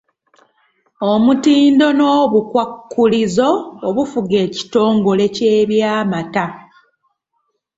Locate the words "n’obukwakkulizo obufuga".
1.97-4.35